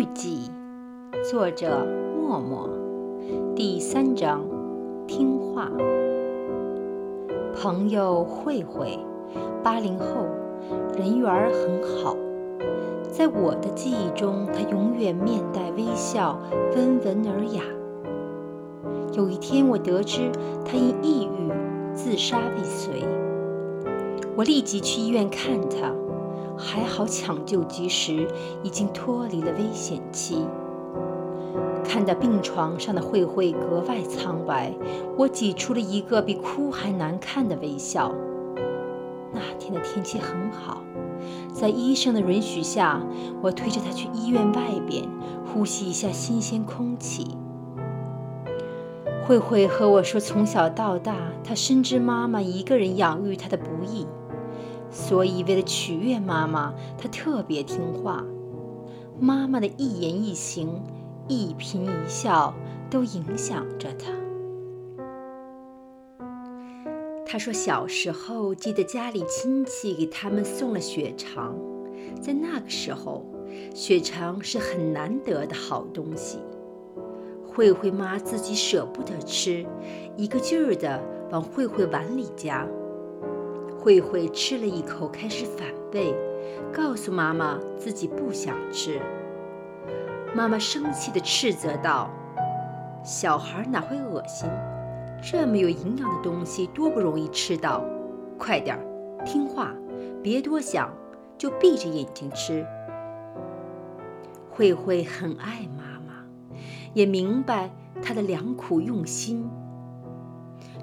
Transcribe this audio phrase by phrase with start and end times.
[0.00, 0.50] 日记，
[1.30, 1.86] 作者
[2.18, 2.70] 默默，
[3.54, 4.42] 第三章，
[5.06, 5.70] 听话。
[7.54, 8.98] 朋友慧慧，
[9.62, 10.24] 八零后，
[10.96, 12.16] 人缘很好。
[13.10, 16.40] 在我的记忆中，她永远面带微笑，
[16.74, 17.60] 温文尔雅。
[19.12, 20.32] 有一天，我得知
[20.64, 21.52] 她因抑郁
[21.92, 23.04] 自杀未遂，
[24.34, 25.92] 我立即去医院看她。
[26.60, 28.28] 还好抢救及时，
[28.62, 30.46] 已经脱离了危险期。
[31.82, 34.72] 看到病床上的慧慧格外苍白，
[35.16, 38.14] 我挤出了一个比哭还难看的微笑。
[39.32, 40.82] 那天的天气很好，
[41.52, 43.00] 在医生的允许下，
[43.42, 45.04] 我推着她去医院外边
[45.46, 47.36] 呼吸一下新鲜空气。
[49.26, 54.06] 慧慧和我说，从小到大，她深知妈妈一个人养育她的不易。
[54.90, 58.24] 所以，为了取悦妈妈，他特别听话。
[59.18, 60.82] 妈妈的一言一行、
[61.28, 62.54] 一颦一笑
[62.88, 64.12] 都影响着他。
[67.26, 71.54] 他说，小时候记得家里亲戚给他们送了血肠，
[72.20, 73.24] 在那个时候，
[73.72, 76.40] 血肠是很难得的好东西。
[77.46, 79.64] 慧慧妈自己舍不得吃，
[80.16, 82.66] 一个劲儿的往慧慧碗里夹。
[83.82, 86.14] 慧慧吃了一口，开始反胃，
[86.70, 89.00] 告诉妈妈自己不想吃。
[90.34, 92.10] 妈妈生气地斥责道
[93.02, 94.50] ：“小孩哪会恶心？
[95.22, 97.82] 这么有营养的东西多不容易吃到，
[98.38, 98.78] 快点，
[99.24, 99.74] 听话，
[100.22, 100.92] 别多想，
[101.38, 102.66] 就闭着眼睛吃。”
[104.52, 106.22] 慧慧很爱妈妈，
[106.92, 107.70] 也明白
[108.02, 109.48] 她的良苦用心，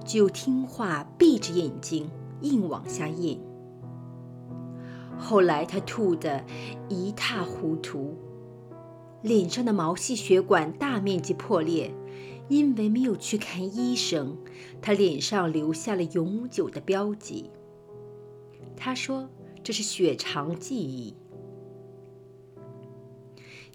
[0.04, 2.10] 就听话，闭着眼睛。
[2.42, 3.40] 硬往下咽。
[5.18, 6.46] 后来他吐得
[6.90, 8.16] 一塌糊涂，
[9.22, 11.92] 脸上的毛细血管大面积破裂，
[12.48, 14.38] 因为没有去看医生，
[14.82, 17.50] 他脸上留下了永久的标记。
[18.76, 19.28] 他说
[19.64, 21.16] 这是血肠记忆。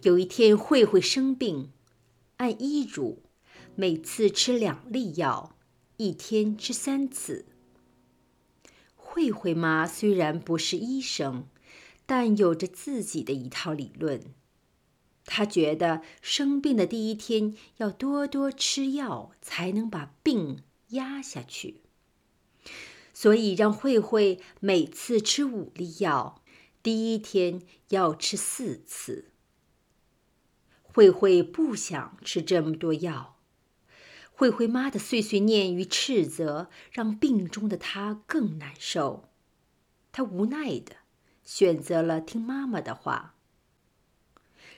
[0.03, 1.71] 有一天慧慧生病，
[2.37, 3.22] 按医嘱，
[3.75, 5.56] 每次吃两粒药，
[5.97, 7.47] 一天吃三次。
[9.15, 11.47] 慧慧妈虽然不是医生，
[12.06, 14.33] 但有着自己的一套理论。
[15.27, 21.83] 她觉得生病的第一天要多多吃药，才能把病压下去。
[23.12, 26.43] 所以让慧慧每次吃五粒药，
[26.83, 29.27] 第一天要吃四次。
[30.83, 33.31] 慧慧不想吃这么多药。
[34.42, 39.28] 慧慧妈的碎碎念与斥责，让病中的她更难受。
[40.10, 40.97] 她无奈的
[41.44, 43.36] 选择了听妈妈的话。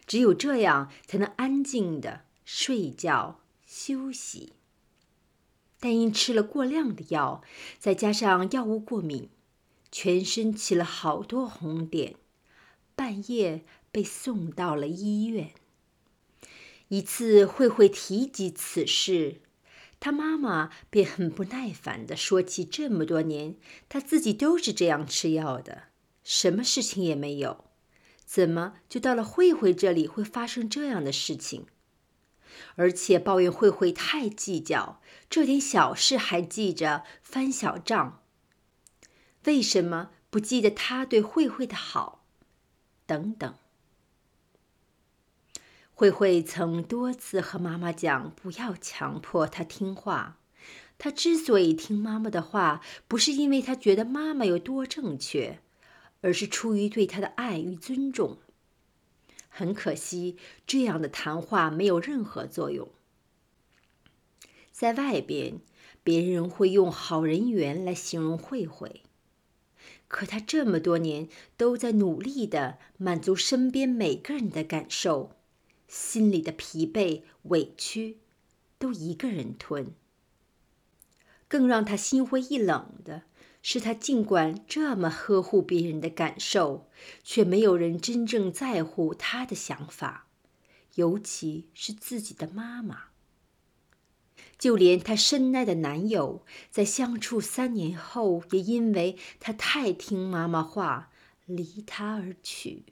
[0.06, 4.52] 只有这样，才能安静的睡觉休息。
[5.81, 7.42] 但因吃了过量的药，
[7.78, 9.31] 再加上药物过敏，
[9.91, 12.16] 全身起了好多红点，
[12.94, 15.54] 半夜被送到了医院。
[16.88, 19.41] 一次，慧慧提及此事。
[20.04, 23.56] 他妈妈便很不耐烦地说起：“这么多年，
[23.88, 25.84] 他自己都是这样吃药的，
[26.22, 27.65] 什么事情也没有，
[28.26, 31.64] 怎么就到了慧慧这里会发生这样的事情？
[32.75, 35.00] 而且抱怨慧慧太计较，
[35.31, 38.20] 这点小事还记着翻小账。
[39.47, 42.26] 为什么不记得他对慧慧的好？
[43.06, 43.54] 等等。”
[46.04, 50.38] 慧慧曾多次和妈妈讲，不要强迫她听话。
[50.98, 55.60] 她之所以听妈妈的话，不是因为她觉得妈妈有多正确，
[56.20, 58.37] 而是出于对她的爱与尊重。
[59.48, 62.91] 很可惜，这样的谈话没有任何作用。
[64.72, 65.60] 在外边，
[66.03, 69.00] 别人会用“好人缘”来形容慧慧，
[70.09, 75.31] 可她这么多年都在努力的满足身边每个人的感受。
[75.94, 78.19] 心里的疲惫、委屈，
[78.81, 79.94] 都一个人吞。
[81.46, 83.23] 更让他心灰意冷的
[83.62, 86.88] 是，他尽管这么呵护别人的感受，
[87.23, 90.26] 却没有人真正在乎他的想法，
[90.96, 93.05] 尤其是自己的妈妈。
[94.58, 101.12] 就连她深爱的男友，在相处三年后，也因为他太听妈妈话，
[101.46, 102.82] 离她而去。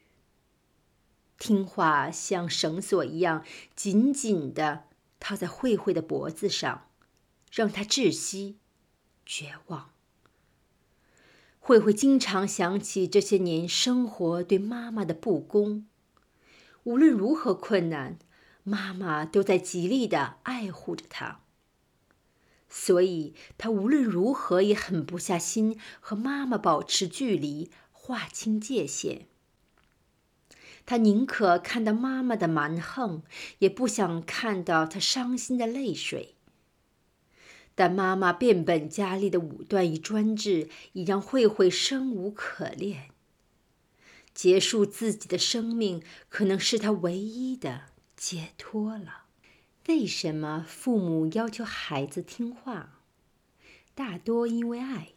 [1.43, 3.45] 听话像绳索一样
[3.75, 4.85] 紧紧地
[5.19, 6.87] 套在慧慧的脖子上，
[7.51, 8.59] 让她窒息、
[9.27, 9.91] 绝望。
[11.59, 15.89] 慧慧经常想起这些年生活对妈妈的不公。
[16.85, 18.21] 无论如何困难，
[18.63, 21.41] 妈妈都在极力的爱护着她。
[22.69, 29.27] 所以，他无论如何也狠不下心和妈妈保持距离，划清界限。
[30.85, 33.23] 他宁可看到妈妈的蛮横，
[33.61, 36.35] 也不想看到她伤心的泪水。
[37.75, 43.09] 但妈妈变本加厉的武断与专制，已让慧慧生无可恋。
[44.35, 47.85] 结束自己的生命，可能是他唯一的
[48.17, 49.25] 解脱了。
[49.89, 52.99] 为什么父母要求孩子听话？
[53.95, 55.09] 大多因为爱。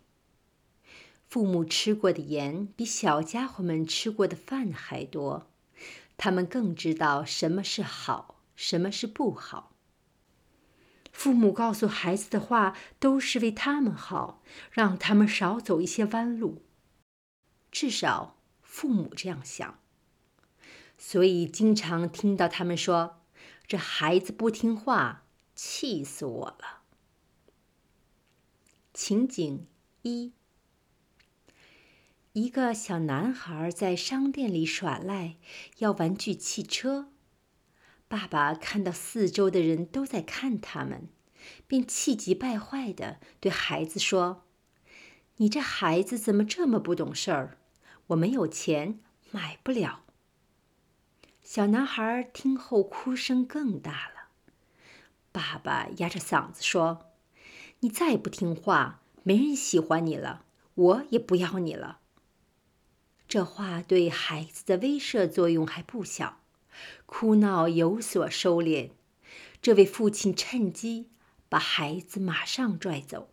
[1.27, 5.47] 父母吃过的盐比小家伙们吃过的饭还多，
[6.17, 9.75] 他们更知道什么是好，什么是不好。
[11.11, 14.41] 父母告诉孩子的话都是为他们好，
[14.71, 16.63] 让他们少走一些弯路。
[17.71, 19.79] 至少父母这样想。
[20.97, 23.21] 所以经常听到他们说。
[23.67, 25.25] 这孩子不听话，
[25.55, 26.83] 气死我了。
[28.93, 29.65] 情景
[30.03, 30.34] 一：
[32.35, 35.37] 一个小男孩在商店里耍赖，
[35.77, 37.07] 要玩具汽车。
[38.09, 41.07] 爸爸看到四周的人都在看他们，
[41.65, 44.43] 便气急败坏的对孩子说
[45.37, 47.57] ：“你这孩子怎么这么不懂事儿？
[48.07, 48.99] 我没有钱，
[49.31, 50.03] 买不了。”
[51.41, 54.31] 小男孩听后哭声更大了。
[55.31, 57.13] 爸爸压着嗓子说
[57.79, 60.43] ：“你再不听话，没人喜欢你了，
[60.73, 62.01] 我也不要你了。”
[63.27, 66.41] 这话对孩子的威慑作用还不小，
[67.05, 68.91] 哭闹有所收敛。
[69.61, 71.09] 这位父亲趁机
[71.49, 73.29] 把孩子马上拽走。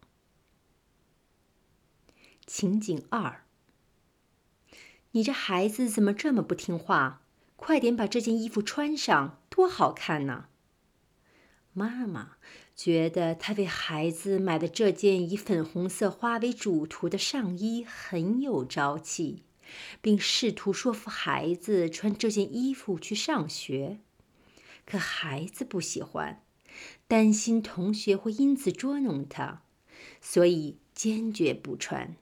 [2.46, 3.44] 情景二：
[5.12, 7.22] 你这孩子怎么这么不听话？
[7.56, 10.48] 快点把这件衣服穿上，多好看呢！
[11.72, 12.38] 妈妈
[12.74, 19.44] 觉得她为孩子买的这件以粉红色花为主图的上衣很有朝气，
[20.00, 23.98] 并试图说服孩子穿这件衣服去上学。
[24.84, 26.42] 可孩子不喜欢，
[27.06, 29.62] 担心同学会因此捉弄他，
[30.20, 32.16] 所以坚决不穿。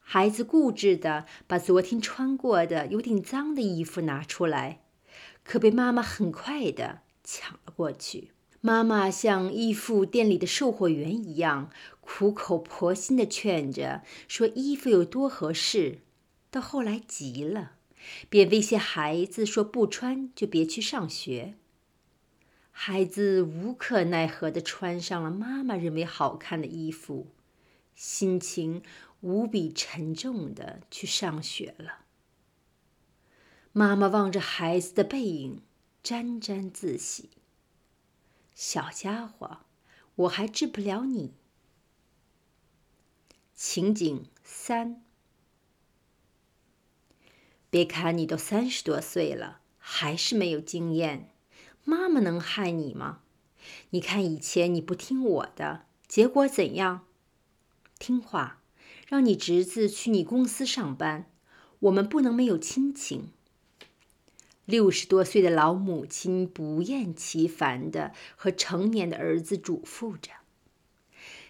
[0.00, 4.80] 孩子固执地把昨天穿过的有点脏的衣服拿出来，
[5.44, 8.30] 可被妈妈很快地抢了过去。
[8.60, 11.70] 妈妈像衣服店里的售货员一样，
[12.10, 15.98] 苦口婆心的劝着，说衣服有多合适。
[16.50, 17.72] 到后来急了，
[18.30, 21.54] 便威胁孩子说不穿就别去上学。
[22.70, 27.26] 孩子无可奈何的穿上了妈妈认为好看的衣服，
[27.94, 28.82] 心情。
[29.20, 32.04] 无比沉重的去上学了。
[33.72, 35.60] 妈妈望着孩子的背影，
[36.04, 37.30] 沾沾自喜。
[38.54, 39.62] 小家伙，
[40.14, 41.34] 我还治不了你。
[43.60, 45.02] 情景三：
[47.68, 51.30] 别看你都三十多岁了，还是没有经验，
[51.82, 53.18] 妈妈能害你吗？
[53.90, 57.04] 你看以前你不听我的，结果怎样？
[57.98, 58.62] 听话。
[59.08, 61.28] 让你侄子去你公司上班，
[61.80, 63.32] 我们不能没有亲情。
[64.66, 70.30] 六十多岁的老母亲不厌其烦地和成年的儿子嘱咐着：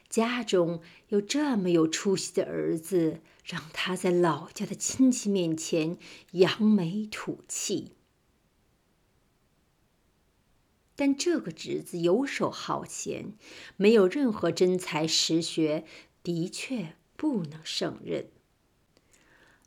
[0.08, 5.98] 家中有这么有出息的儿子，让他在老家的亲戚面前
[6.32, 7.92] 扬眉吐气。
[10.96, 13.34] 但这个侄子游手好闲，
[13.76, 15.84] 没有任何真才实学，
[16.22, 16.94] 的确。
[17.20, 18.28] 不能胜任。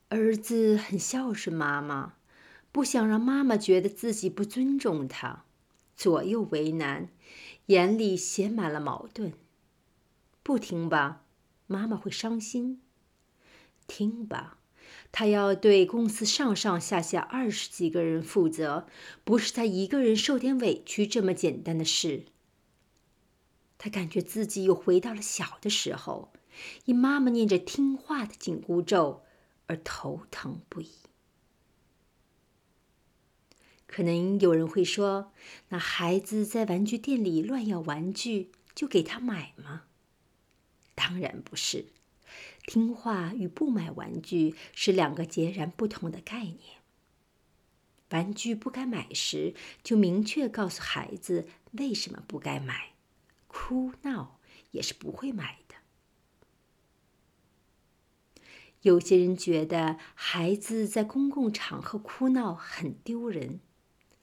[0.08, 2.14] 儿子很孝顺妈妈，
[2.72, 5.44] 不想让妈妈觉得自己不尊重他，
[5.98, 7.10] 左右为难，
[7.66, 9.34] 眼里写满了矛盾。
[10.44, 11.24] 不听吧，
[11.68, 12.80] 妈妈会伤心；
[13.88, 14.58] 听吧，
[15.12, 18.88] 他要对公司上上下下二十几个人负责，
[19.24, 22.26] 不是他一个人受点委屈这么简单的事。
[23.78, 26.32] 他感觉自己又回到了小的时候。
[26.84, 29.24] 因妈妈念着听话的紧箍咒
[29.68, 30.90] 而头疼不已。
[33.88, 35.32] 可能有人会说
[35.70, 39.84] ：“那孩子在玩具店里乱要玩具，就给他买吗？”
[41.04, 41.88] 当然不是，
[42.68, 46.78] 听话与不买玩具是两个截然不同的概念。
[48.12, 52.94] 玩具不该买时，就明确告诉孩子为什么不该买，
[53.48, 54.40] 哭闹
[54.70, 55.76] 也是不会买的。
[58.84, 63.60] 有些人觉得孩子在公共场合哭闹很丢人，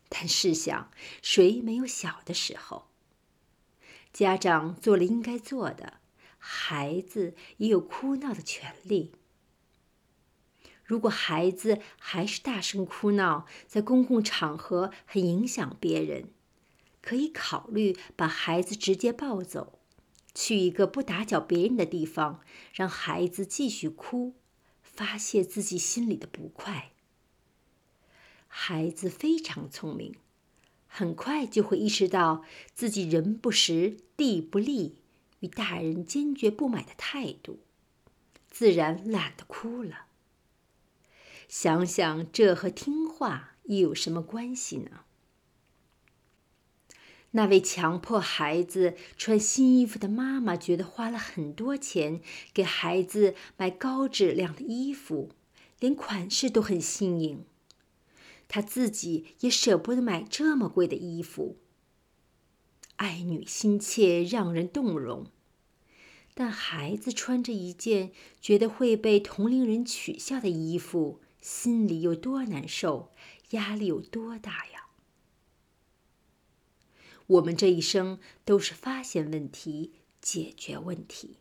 [0.08, 0.92] 但试想，
[1.22, 2.86] 谁没有小的时候？
[4.12, 6.00] 家长做了应该做的，
[6.38, 9.12] 孩子也有哭闹的权利。
[10.84, 16.30] 如果孩子还是大声哭闹，在公共场合很影响别人，
[17.02, 19.78] 可以考虑把孩子直接抱走，
[20.34, 22.40] 去一个不打搅别人的地方，
[22.72, 24.34] 让孩子继续哭。
[24.80, 26.90] 发泄自己心里的不快。
[28.48, 30.16] 孩子非常聪明，
[30.88, 32.42] 很快就会意识到
[32.74, 34.97] 自己人不识、地不利，
[35.40, 37.60] 与大人坚决不买的态度，
[38.50, 40.06] 自然懒得哭了。
[41.48, 45.00] 想想这和听话又有什么关系呢？
[47.32, 52.22] 那位强迫孩子穿新衣服的妈妈，觉得花了很多钱
[52.54, 55.30] 给孩子买高质量的衣服，
[55.78, 57.44] 连款式都很新颖。
[58.48, 61.58] 她自己也舍不得买这么贵的衣服。
[62.98, 65.26] 爱女心切，让人动容。
[66.34, 73.10] 但孩子穿着一件觉得会被同龄人取笑的衣服，心里有多难受，
[73.50, 74.90] 压力有多大呀？
[77.26, 81.38] 我们这一生都是发现问题、解决问题。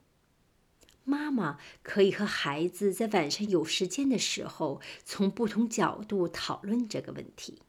[1.03, 7.59] 妈妈可以和孩子在晚上有时间的时候，从不同角度讨论这个问题。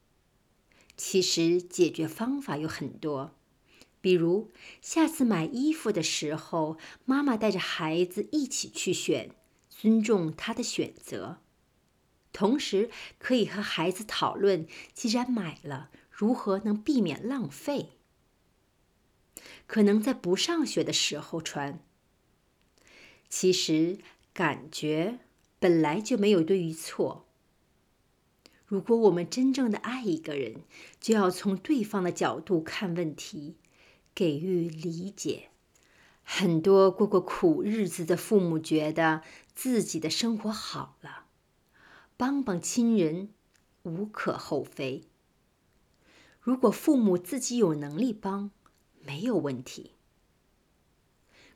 [0.97, 3.38] 其实解决方法有很多，
[4.09, 4.51] 比如
[4.81, 9.33] 下次买衣服的时候，妈妈带着孩子一起去选，
[9.69, 11.41] 尊重他的选择。
[12.33, 12.89] 同时
[13.19, 17.91] 可以和孩子讨论，既然买了，如何能避免浪费。
[19.67, 21.79] 可能在不上学的时候穿。
[23.29, 23.99] 其实
[24.33, 25.19] 感觉
[25.59, 27.27] 本来就没有对与错。
[28.65, 30.63] 如果我们真正的爱一个人，
[30.99, 33.57] 就要从对方的角度看问题，
[34.19, 35.51] 给予理解。
[36.25, 39.23] 很多过过苦日子的父母觉得
[39.55, 41.27] 自己的生活好了，
[42.17, 43.33] 帮帮亲人
[43.85, 45.05] 无可厚非。
[46.41, 48.51] 如果父母自己有能力帮，
[48.99, 49.93] 没有问题，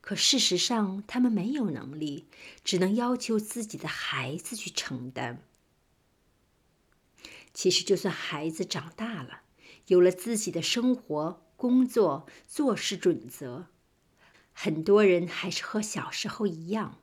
[0.00, 2.26] 可事实上他们没有能力，
[2.62, 5.42] 只能要求自己的孩子去承担。
[7.52, 9.42] 其实，就算孩子长大了，
[9.88, 13.66] 有了自己的生活、工作、做事准则，
[14.52, 16.98] 很多人还是和小时候一样，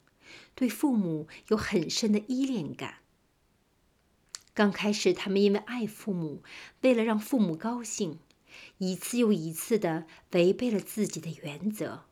[0.54, 2.96] 对父母有很深的依恋感。
[4.54, 6.44] 刚开始，他们因为爱父母，
[6.82, 8.20] 为了让父母高兴。
[8.80, 12.04] 一次又一次的违背了自己的原则，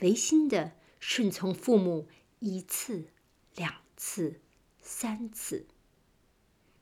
[0.00, 2.08] 违心的顺从父母
[2.40, 3.04] 一次、
[3.54, 4.40] 两次、
[4.82, 5.68] 三次。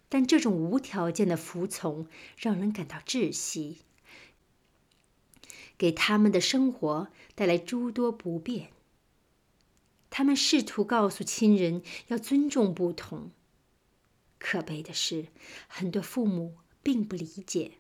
[0.08, 3.82] 但这种无条件的服从让人感到窒息，
[5.78, 8.72] 给他们的生活带来诸多不便。
[10.10, 13.30] 他们试图告诉亲人要尊重不同，
[14.38, 15.28] 可悲的是，
[15.68, 17.72] 很多父母并不理解。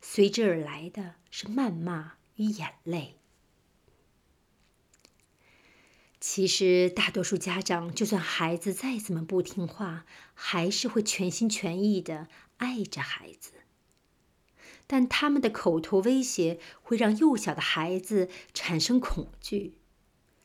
[0.00, 3.14] 随之而来的是谩骂与眼泪。
[6.20, 13.52] 其实，大多数家长，就算孩子再怎么不听话，还是会全心全意的爱着孩子。
[14.88, 19.74] 但他们的口头威胁会让幼小的孩子产生恐惧，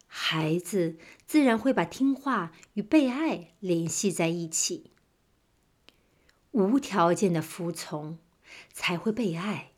[0.05, 4.91] 孩子自然会把听话与被爱联系在一起。
[6.51, 8.19] 无条件的服从。
[8.71, 9.71] 才会被爱，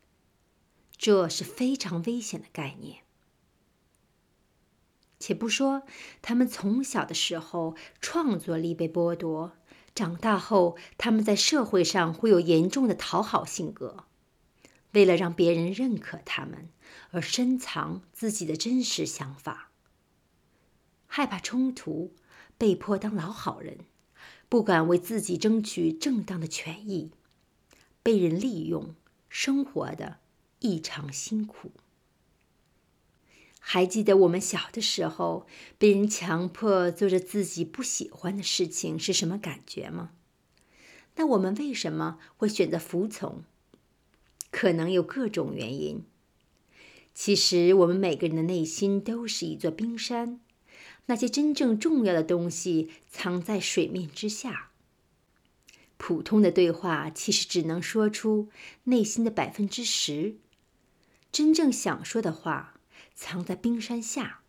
[0.98, 3.04] 这是非常危险的概念。
[5.18, 5.84] 且不说
[6.20, 9.52] 他们从小的时候创作力被剥夺，
[9.94, 14.04] 长大后他们在社会上会有严重的讨好性格，
[14.96, 16.70] 为了让别人认可他们
[17.10, 19.70] 而深藏自己的真实想法，
[21.06, 22.14] 害怕冲突，
[22.56, 23.80] 被迫当老好人，
[24.48, 27.10] 不敢为自己争取正当的权益。
[28.02, 28.94] 被人利用，
[29.28, 30.16] 生活的
[30.60, 31.72] 异常辛苦。
[33.60, 40.12] 还记得我们小的时候，被人强迫做着自己不喜欢的事情是什么感觉吗？
[41.16, 43.44] 那我们为什么会选择服从？
[44.56, 46.02] 可能有各种原因。
[47.12, 50.40] 其实，我们每个人的内心都是一座冰山，
[51.04, 54.70] 那些真正重要的东西藏在水面之下。
[55.98, 58.48] 普通的对话其实只能说出
[58.84, 60.36] 内心的百分之十，
[61.30, 62.80] 真正想说的话
[63.14, 64.40] 藏在冰山下，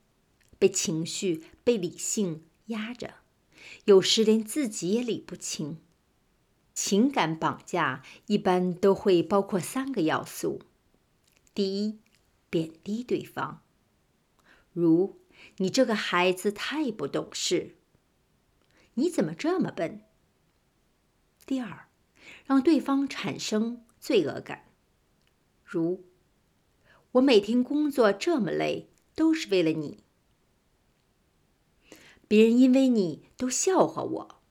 [0.58, 3.16] 被情绪、被理性压着，
[3.84, 5.80] 有时连自己也理不清。
[6.80, 10.62] 情感绑架一般都会包括三个要素：
[11.56, 11.98] 第一，
[12.52, 13.62] 贬低对方，
[14.74, 15.20] 如
[15.58, 17.78] “你这个孩子太不懂事
[18.94, 20.04] ”，“你怎么这么笨”；
[21.48, 21.88] 第二，
[22.46, 24.66] 让对方产生罪恶感，
[25.64, 26.06] 如
[27.14, 30.04] “我每天工作这么累，都是为了你”。
[32.30, 34.42] 别人因为你都笑话我。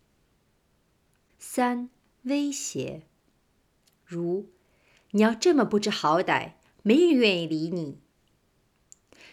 [1.38, 1.88] 三
[2.26, 3.02] 威胁，
[4.04, 4.50] 如
[5.12, 8.00] 你要这么不知好歹，没人愿意理你。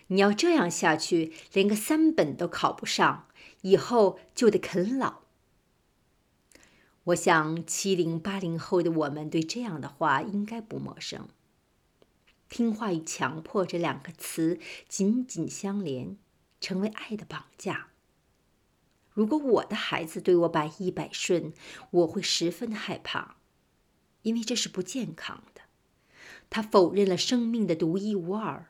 [0.08, 3.28] 你要这样下去，连个三本都考不上，
[3.62, 5.22] 以后就得啃老。
[7.06, 11.28] 我想七零八零后的我们对这样的话应该不陌生。
[12.48, 16.16] 听话与强迫这两个词紧紧相连，
[16.62, 17.93] 成为爱的绑架。
[19.14, 21.54] 如果我的孩子对我百依百顺，
[21.92, 23.38] 我会十分的害怕，
[24.24, 25.62] 因为这是不健康的。
[26.50, 28.70] 他否认了生命的独一无二。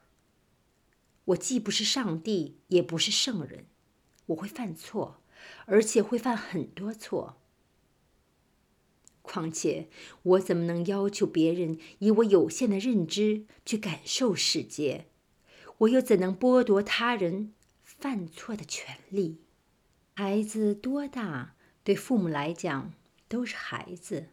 [1.26, 3.68] 我既不是上帝，也不是圣人，
[4.28, 5.22] 我会犯错，
[5.66, 7.38] 而且会犯很多错。
[9.22, 9.88] 况且，
[10.24, 15.08] 我怎么能要求别人以我有限的认知去感受世界？
[15.80, 19.43] 我又怎能剥夺他人犯错的权利？
[20.16, 22.94] 孩子多大，对父母来讲
[23.28, 24.28] 都是孩子。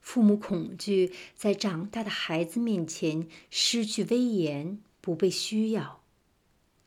[0.00, 6.04] 父母恐惧在长大的孩子面前失去威严，不被需要。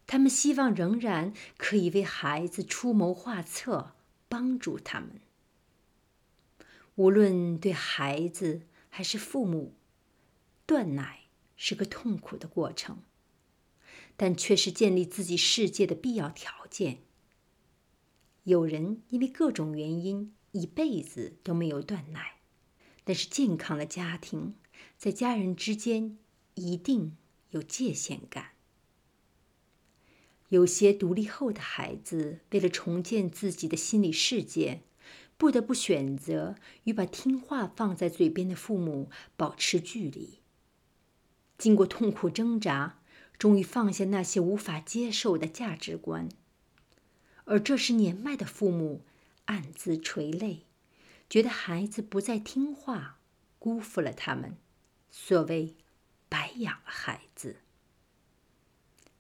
[0.08, 3.94] 他们希望仍然可以为孩子出谋划策，
[4.30, 5.20] 帮助他们。
[6.96, 9.74] 无论对孩子还是父母，
[10.66, 11.24] 断奶
[11.58, 13.00] 是个痛苦的过程，
[14.16, 17.00] 但却是建立自己世界的必要条件。
[18.44, 22.40] 有人因为各种原因一辈子都没有断奶，
[23.04, 24.56] 但是健康的家庭
[24.98, 26.18] 在家人之间
[26.56, 27.18] 一定
[27.52, 28.52] 有界限感。
[30.50, 34.82] 有些独立后的孩子为了重建自己的心理世界，
[35.38, 40.40] 不得不选择与把听话放在嘴边的父母保持距离。
[41.58, 43.00] 经过痛苦挣扎，
[43.38, 46.30] 终于放下那些无法接受的价值观。
[47.50, 49.02] 而这时，年迈的父母
[49.46, 50.66] 暗自垂泪，
[51.28, 53.18] 觉得孩子不再听话，
[53.58, 54.56] 辜负了他们，
[55.10, 55.76] 所谓
[56.30, 57.56] “白养了孩子”。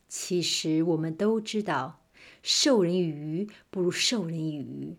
[0.08, 2.06] 其实我们都知道，
[2.44, 4.98] 授人以鱼不如授人以渔。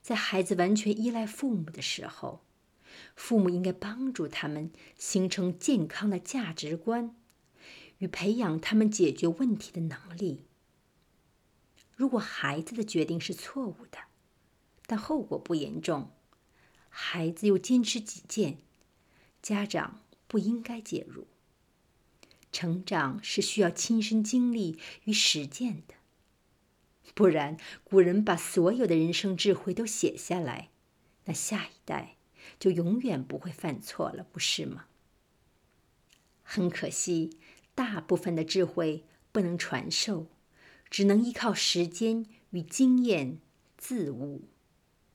[0.00, 2.44] 在孩子完全依赖父母的时候，
[3.16, 7.12] 父母应该帮助他们形成健康的价值观，
[7.98, 10.44] 与培养他们解决问题的能力。
[11.96, 13.98] 如果孩子的决定是错误的，
[14.86, 16.12] 但后果不严重，
[16.90, 18.58] 孩子又坚持己见，
[19.42, 21.26] 家长不应该介入。
[22.52, 25.94] 成长是需要亲身经历与实践的，
[27.14, 30.68] 不然古人把所有的人生智慧都写下来，
[31.24, 32.16] 那下一代
[32.58, 34.86] 就永远不会犯错了，不是吗？
[36.42, 37.38] 很可惜，
[37.74, 40.26] 大部分的智慧不能传授。
[40.90, 43.38] 只能依靠时间与经验
[43.76, 44.48] 自悟。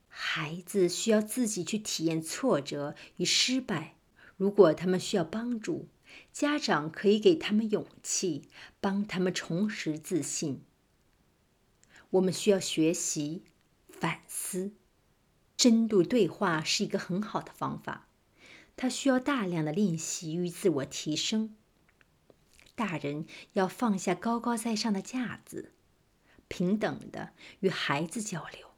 [0.07, 3.95] 孩子需要自己去体验挫折与失败。
[4.37, 5.87] 如果他们需要帮助，
[6.33, 10.63] 家长可以给他们勇气，帮他们重拾自信。
[12.11, 13.43] 我们需要学习、
[13.87, 14.73] 反思、
[15.57, 18.09] 深度对话是一个很好的方法。
[18.75, 21.55] 它需要大量的练习与自我提升。
[22.75, 25.73] 大人要放下高高在上的架子，
[26.47, 28.69] 平等的与孩子交流。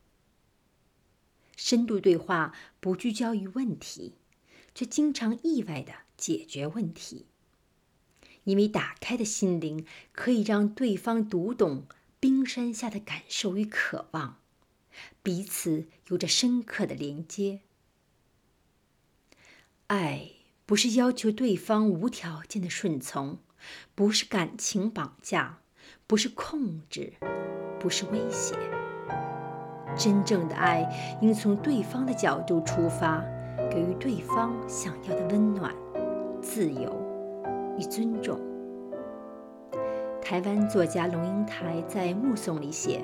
[1.56, 4.16] 深度对话不聚焦于问题，
[4.76, 7.28] 却经常意外的解决问题。
[8.44, 11.86] 因为打开的心灵可以让对方读懂
[12.20, 14.40] 冰山下的感受与渴望，
[15.22, 17.62] 彼此有着深刻的连接。
[19.88, 20.32] 爱
[20.66, 23.40] 不是要求对方无条件的顺从。
[23.96, 25.60] 不是感情绑架，
[26.08, 27.14] 不是控制，
[27.80, 28.56] 不是威胁。
[29.96, 33.24] 真正的爱应从对方的角度出发，
[33.70, 35.72] 给予对方想要的温暖、
[36.42, 36.92] 自由
[37.78, 38.40] 与尊重。
[40.20, 43.02] 台湾作家龙应台在《目送》里写：“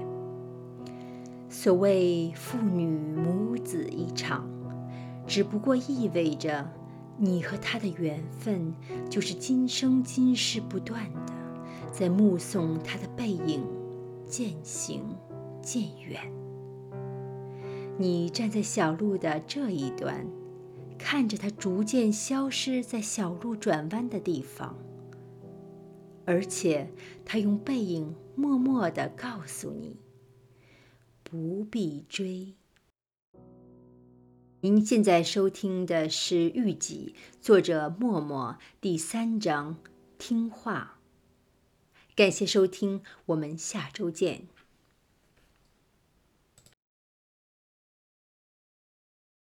[1.47, 4.49] 所谓父女母子一场，
[5.27, 6.67] 只不过意味着。”
[7.21, 8.73] 你和他的缘分，
[9.09, 11.33] 就是今生今世不断的
[11.91, 13.61] 在目送他的背影
[14.25, 15.03] 渐行
[15.61, 16.31] 渐远。
[17.97, 20.25] 你站在小路的这一端，
[20.97, 24.77] 看着他逐渐消失在小路转弯的地方，
[26.23, 26.89] 而且
[27.25, 29.97] 他用背影默默地告诉你：
[31.21, 32.55] 不必追。
[34.61, 39.77] 您现在收听的是《玉集》，作者默默，第三章，
[40.17, 40.99] 听话。
[42.13, 44.49] 感谢收听，我们下周见。